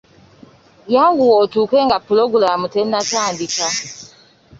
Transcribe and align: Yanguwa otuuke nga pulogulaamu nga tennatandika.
Yanguwa 0.93 1.35
otuuke 1.43 1.77
nga 1.85 1.97
pulogulaamu 2.05 2.65
nga 2.67 2.71
tennatandika. 2.73 3.65